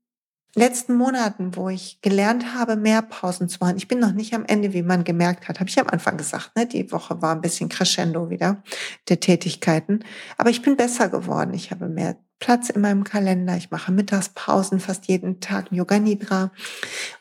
[0.55, 3.77] letzten Monaten, wo ich gelernt habe, mehr Pausen zu machen.
[3.77, 6.55] Ich bin noch nicht am Ende, wie man gemerkt hat, habe ich am Anfang gesagt.
[6.55, 6.67] Ne?
[6.67, 8.61] Die Woche war ein bisschen crescendo wieder
[9.09, 10.03] der Tätigkeiten.
[10.37, 11.53] Aber ich bin besser geworden.
[11.53, 13.55] Ich habe mehr Platz in meinem Kalender.
[13.55, 16.51] Ich mache Mittagspausen fast jeden Tag Yoga Nidra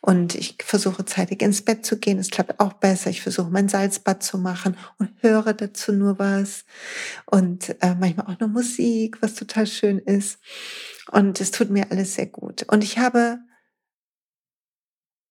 [0.01, 2.19] und ich versuche zeitig ins Bett zu gehen.
[2.19, 3.09] Es klappt auch besser.
[3.09, 6.65] Ich versuche mein Salzbad zu machen und höre dazu nur was
[7.27, 10.41] und äh, manchmal auch nur Musik, was total schön ist.
[11.11, 12.65] Und es tut mir alles sehr gut.
[12.69, 13.39] Und ich habe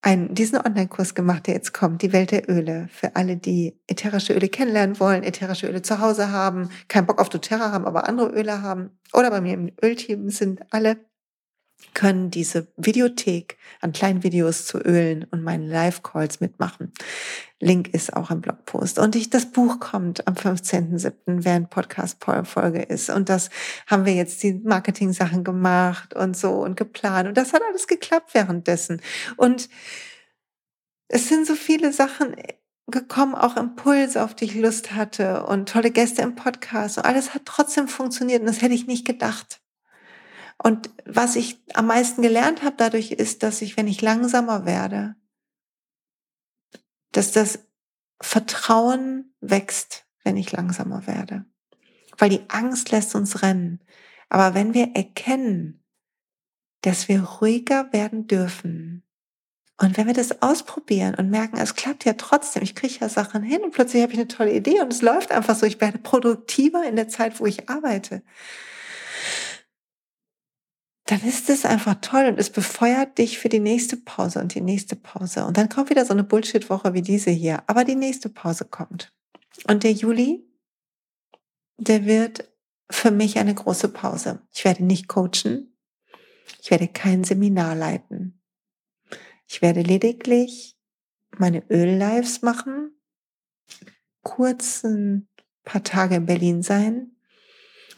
[0.02, 2.88] einen, diesen Online-Kurs gemacht, der jetzt kommt, die Welt der Öle.
[2.92, 7.30] Für alle, die ätherische Öle kennenlernen wollen, ätherische Öle zu Hause haben, keinen Bock auf
[7.30, 9.00] doTERRA haben, aber andere Öle haben.
[9.14, 10.98] Oder bei mir im Ölteam sind alle
[11.94, 16.94] können diese Videothek an kleinen Videos zu Ölen und meinen Live-Calls mitmachen.
[17.60, 18.98] Link ist auch im Blogpost.
[19.00, 23.10] Und ich, das Buch kommt am 15.07., während Podcast-Folge ist.
[23.10, 23.50] Und das
[23.88, 27.28] haben wir jetzt die Marketing-Sachen gemacht und so und geplant.
[27.28, 29.02] Und das hat alles geklappt währenddessen.
[29.38, 29.70] Und
[31.08, 32.36] es sind so viele Sachen
[32.88, 36.98] gekommen, auch Impulse, auf die ich Lust hatte und tolle Gäste im Podcast.
[36.98, 38.42] Und alles hat trotzdem funktioniert.
[38.42, 39.61] Und das hätte ich nicht gedacht.
[40.64, 45.16] Und was ich am meisten gelernt habe dadurch ist, dass ich, wenn ich langsamer werde,
[47.12, 47.60] dass das
[48.22, 51.46] Vertrauen wächst, wenn ich langsamer werde.
[52.18, 53.80] Weil die Angst lässt uns rennen.
[54.30, 55.84] Aber wenn wir erkennen,
[56.82, 59.04] dass wir ruhiger werden dürfen,
[59.82, 63.42] und wenn wir das ausprobieren und merken, es klappt ja trotzdem, ich kriege ja Sachen
[63.42, 65.98] hin und plötzlich habe ich eine tolle Idee und es läuft einfach so, ich werde
[65.98, 68.22] produktiver in der Zeit, wo ich arbeite,
[71.12, 74.62] dann ist es einfach toll und es befeuert dich für die nächste Pause und die
[74.62, 75.46] nächste Pause.
[75.46, 77.64] Und dann kommt wieder so eine Bullshit-Woche wie diese hier.
[77.68, 79.12] Aber die nächste Pause kommt.
[79.68, 80.48] Und der Juli,
[81.76, 82.50] der wird
[82.90, 84.42] für mich eine große Pause.
[84.54, 85.76] Ich werde nicht coachen.
[86.62, 88.42] Ich werde kein Seminar leiten.
[89.48, 90.78] Ich werde lediglich
[91.38, 92.96] meine Öl-Lives machen,
[94.24, 95.28] kurz ein
[95.66, 97.18] paar Tage in Berlin sein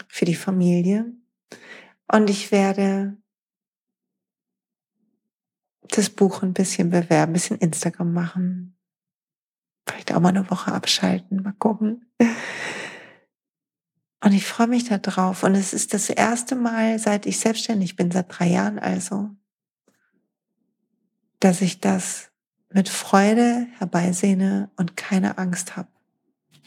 [0.08, 1.12] für die Familie
[2.10, 3.16] und ich werde
[5.82, 8.74] das Buch ein bisschen bewerben, ein bisschen Instagram machen,
[9.86, 12.06] Vielleicht auch mal eine Woche abschalten, mal gucken.
[14.22, 15.42] Und ich freue mich da drauf.
[15.42, 19.30] Und es ist das erste Mal, seit ich selbstständig bin, seit drei Jahren also,
[21.40, 22.30] dass ich das
[22.70, 25.88] mit Freude herbeisehne und keine Angst habe.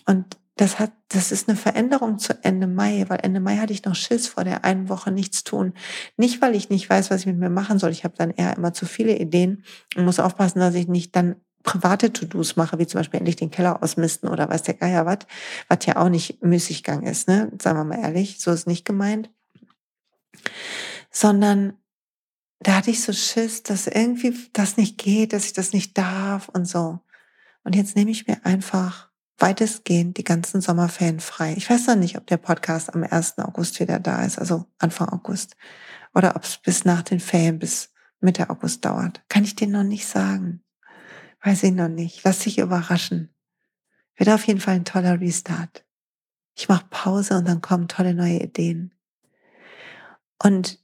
[0.06, 3.86] Und das hat, das ist eine Veränderung zu Ende Mai, weil Ende Mai hatte ich
[3.86, 5.74] noch Schiss vor der einen Woche nichts tun.
[6.18, 7.92] Nicht, weil ich nicht weiß, was ich mit mir machen soll.
[7.92, 9.64] Ich habe dann eher immer zu viele Ideen
[9.96, 13.52] und muss aufpassen, dass ich nicht dann private To-Dos mache, wie zum Beispiel endlich den
[13.52, 15.20] Keller ausmisten oder weiß der Geier was,
[15.68, 17.52] was ja auch nicht Müßiggang ist, ne?
[17.62, 19.30] Sagen wir mal ehrlich, so ist nicht gemeint.
[21.12, 21.74] Sondern
[22.60, 26.50] da hatte ich so Schiss, dass irgendwie das nicht geht, dass ich das nicht darf
[26.50, 27.00] und so.
[27.64, 31.54] Und jetzt nehme ich mir einfach weitestgehend die ganzen Sommerferien frei.
[31.58, 33.38] Ich weiß noch nicht, ob der Podcast am 1.
[33.40, 35.56] August wieder da ist, also Anfang August.
[36.16, 39.22] Oder ob es bis nach den Ferien, bis Mitte August dauert.
[39.30, 40.64] Kann ich dir noch nicht sagen.
[41.44, 42.24] Weiß ich noch nicht.
[42.24, 43.34] Lass dich überraschen.
[44.16, 45.86] Wird auf jeden Fall ein toller Restart.
[46.56, 48.96] Ich mache Pause und dann kommen tolle neue Ideen.
[50.42, 50.80] Und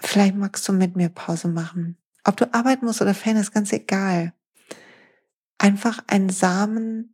[0.00, 1.98] vielleicht magst du mit mir Pause machen.
[2.24, 4.32] Ob du arbeiten musst oder Fan, ist ganz egal.
[5.58, 7.13] Einfach einen Samen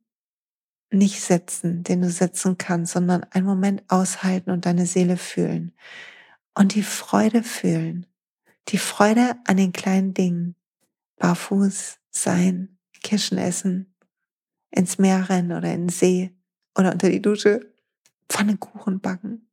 [0.91, 5.73] nicht setzen, den du setzen kannst, sondern einen Moment aushalten und deine Seele fühlen.
[6.55, 8.07] Und die Freude fühlen.
[8.69, 10.57] Die Freude an den kleinen Dingen.
[11.17, 13.95] Barfuß, sein, Kirschen essen,
[14.71, 16.35] ins Meer rennen oder in den See
[16.77, 17.73] oder unter die Dusche,
[18.29, 19.49] Pfannekuchen backen,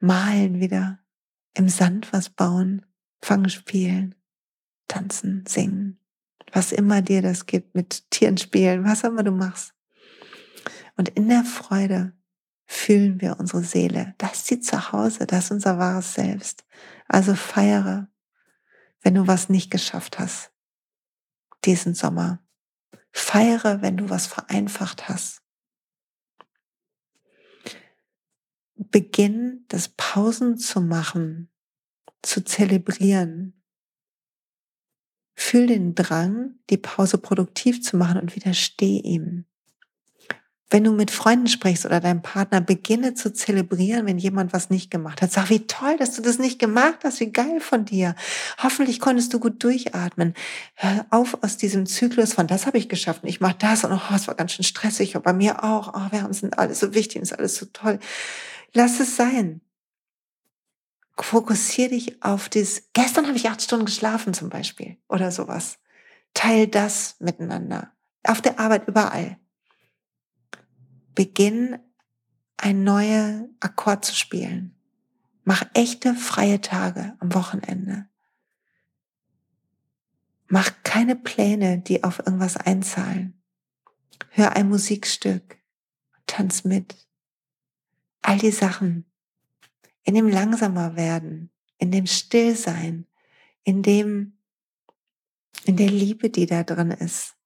[0.00, 0.98] malen wieder,
[1.54, 2.84] im Sand was bauen,
[3.20, 4.14] Fangen spielen,
[4.86, 5.98] tanzen, singen,
[6.52, 9.74] was immer dir das gibt, mit Tieren spielen, was immer du machst.
[10.96, 12.12] Und in der Freude
[12.66, 14.14] fühlen wir unsere Seele.
[14.18, 16.64] Das ist sie zu Hause, das ist unser wahres Selbst.
[17.06, 18.08] Also feiere,
[19.02, 20.50] wenn du was nicht geschafft hast
[21.64, 22.40] diesen Sommer.
[23.10, 25.42] Feiere, wenn du was vereinfacht hast.
[28.76, 31.50] Beginn, das Pausen zu machen,
[32.22, 33.57] zu zelebrieren.
[35.40, 39.44] Fühl den Drang, die Pause produktiv zu machen und widersteh ihm.
[40.68, 44.90] Wenn du mit Freunden sprichst oder deinem Partner, beginne zu zelebrieren, wenn jemand was nicht
[44.90, 45.30] gemacht hat.
[45.30, 48.16] Sag, wie toll, dass du das nicht gemacht hast, wie geil von dir.
[48.60, 50.34] Hoffentlich konntest du gut durchatmen.
[50.74, 53.92] Hör auf aus diesem Zyklus von, das habe ich geschafft und ich mache das und
[53.92, 55.94] oh, es war ganz schön stressig und bei mir auch.
[55.94, 58.00] Oh, wir sind alles so wichtig und ist alles so toll.
[58.74, 59.60] Lass es sein.
[61.22, 62.84] Fokussier dich auf das.
[62.92, 65.78] Gestern habe ich acht Stunden geschlafen zum Beispiel oder sowas.
[66.34, 67.92] Teil das miteinander.
[68.24, 69.38] Auf der Arbeit überall
[71.14, 71.78] beginn
[72.56, 74.76] ein neuer Akkord zu spielen.
[75.42, 78.06] Mach echte freie Tage am Wochenende.
[80.46, 83.42] Mach keine Pläne, die auf irgendwas einzahlen.
[84.30, 85.58] Hör ein Musikstück,
[86.26, 86.94] tanz mit.
[88.22, 89.07] All die Sachen.
[90.08, 93.06] In dem langsamer werden, in dem Stillsein,
[93.62, 94.38] in dem,
[95.64, 97.36] in der Liebe, die da drin ist,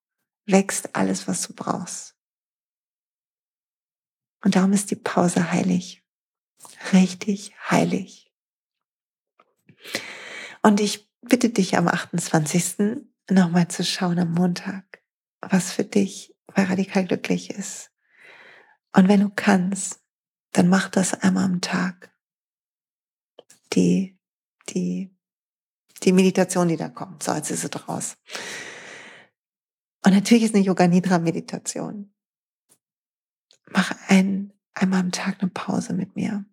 [0.47, 2.17] wächst alles, was du brauchst.
[4.45, 6.05] Und darum ist die Pause heilig.
[6.93, 8.33] Richtig heilig.
[10.63, 13.05] Und ich bitte dich am 28.
[13.29, 15.03] nochmal zu schauen am Montag,
[15.41, 17.91] was für dich bei radikal glücklich ist.
[18.93, 20.01] Und wenn du kannst,
[20.53, 22.12] dann mach das einmal am Tag.
[23.73, 24.19] Die,
[24.69, 25.15] die,
[26.03, 27.23] die Meditation, die da kommt.
[27.23, 28.17] So, jetzt ist sie draus.
[30.05, 32.13] Und natürlich ist eine Yoga Nidra Meditation
[33.73, 36.45] mach ein, einmal am Tag eine Pause mit mir.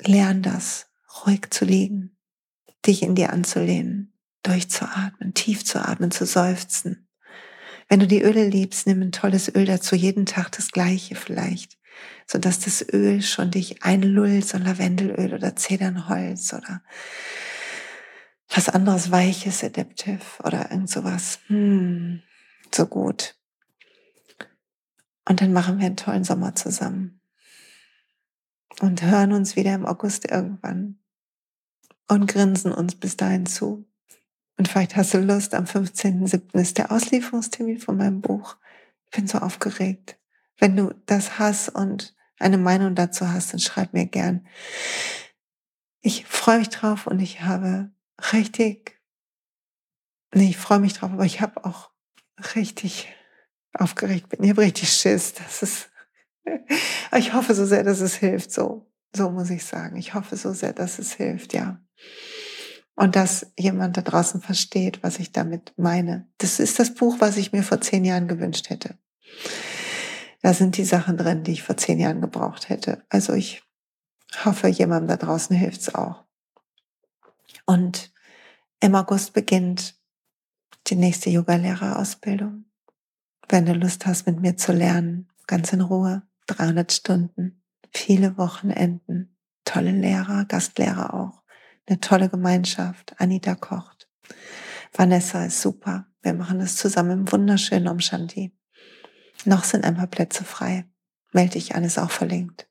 [0.00, 0.88] Lern das,
[1.24, 2.16] ruhig zu liegen,
[2.84, 7.08] dich in dir anzulehnen, durchzuatmen, tief zu atmen, zu seufzen.
[7.88, 11.78] Wenn du die Öle liebst, nimm ein tolles Öl dazu, jeden Tag das gleiche vielleicht,
[12.26, 16.82] so dass das Öl schon dich einlullt, so Lavendelöl oder Zedernholz oder
[18.48, 21.40] was anderes Weiches, Adaptive oder irgend sowas.
[21.46, 22.22] Hm,
[22.74, 23.36] so gut.
[25.28, 27.20] Und dann machen wir einen tollen Sommer zusammen.
[28.80, 30.98] Und hören uns wieder im August irgendwann.
[32.08, 33.88] Und grinsen uns bis dahin zu.
[34.56, 36.60] Und vielleicht hast du Lust, am 15.07.
[36.60, 38.56] ist der Auslieferungstermin von meinem Buch.
[39.06, 40.18] Ich bin so aufgeregt.
[40.58, 44.46] Wenn du das hast und eine Meinung dazu hast, dann schreib mir gern.
[46.00, 47.90] Ich freue mich drauf und ich habe
[48.32, 49.00] richtig,
[50.34, 51.90] nee, ich freue mich drauf, aber ich habe auch
[52.54, 53.08] richtig
[53.72, 54.48] aufgeregt bin.
[54.48, 55.34] Habe richtig Schiss.
[55.34, 55.90] Das ist,
[57.16, 58.52] ich hoffe so sehr, dass es hilft.
[58.52, 59.96] So, so muss ich sagen.
[59.96, 61.80] Ich hoffe so sehr, dass es hilft, ja.
[62.94, 66.28] Und dass jemand da draußen versteht, was ich damit meine.
[66.38, 68.96] Das ist das Buch, was ich mir vor zehn Jahren gewünscht hätte.
[70.46, 73.02] Da sind die Sachen drin, die ich vor zehn Jahren gebraucht hätte.
[73.08, 73.64] Also ich
[74.44, 76.24] hoffe, jemandem da draußen hilft's auch.
[77.64, 78.12] Und
[78.78, 80.00] im August beginnt
[80.86, 82.66] die nächste Yoga-Lehrerausbildung.
[83.48, 87.60] Wenn du Lust hast, mit mir zu lernen, ganz in Ruhe, 300 Stunden,
[87.92, 91.42] viele Wochenenden, tolle Lehrer, Gastlehrer auch,
[91.88, 93.16] eine tolle Gemeinschaft.
[93.18, 94.08] Anita kocht.
[94.92, 96.06] Vanessa ist super.
[96.22, 98.56] Wir machen das zusammen im wunderschönen Omshanti.
[99.46, 100.86] Noch sind ein paar Plätze frei.
[101.32, 102.68] Melde dich an, ist auch verlinkt.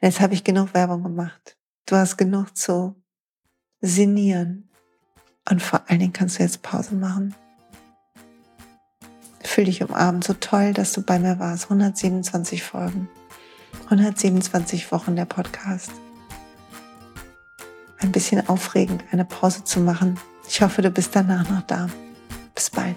[0.00, 1.56] Jetzt habe ich genug Werbung gemacht.
[1.86, 3.00] Du hast genug zu
[3.80, 4.68] sinnieren.
[5.48, 7.34] Und vor allen Dingen kannst du jetzt Pause machen.
[9.44, 10.24] Fühl dich umarmt.
[10.24, 11.64] So toll, dass du bei mir warst.
[11.64, 13.08] 127 Folgen.
[13.84, 15.92] 127 Wochen der Podcast.
[17.98, 20.18] Ein bisschen aufregend, eine Pause zu machen.
[20.48, 21.88] Ich hoffe, du bist danach noch da.
[22.54, 22.96] Bis bald.